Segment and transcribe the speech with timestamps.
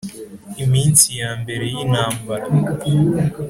[0.63, 2.45] iminsi yambere yintambara